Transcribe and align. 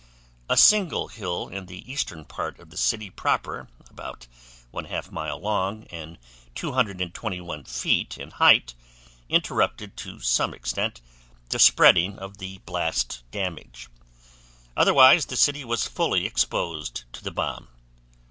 A 0.49 0.57
single 0.57 1.09
hill 1.09 1.47
in 1.47 1.67
the 1.67 1.87
eastern 1.91 2.25
part 2.25 2.57
of 2.57 2.71
the 2.71 2.75
city 2.75 3.11
proper 3.11 3.69
about 3.87 4.25
1/2 4.73 5.11
mile 5.11 5.39
long 5.39 5.83
and 5.91 6.17
221 6.55 7.65
feet 7.65 8.17
in 8.17 8.31
height 8.31 8.73
interrupted 9.29 9.95
to 9.97 10.19
some 10.19 10.55
extent 10.55 11.01
the 11.49 11.59
spreading 11.59 12.17
of 12.17 12.39
the 12.39 12.57
blast 12.65 13.21
damage; 13.29 13.89
otherwise 14.75 15.27
the 15.27 15.37
city 15.37 15.63
was 15.63 15.85
fully 15.87 16.25
exposed 16.25 17.03
to 17.13 17.23
the 17.23 17.29
bomb. 17.29 17.67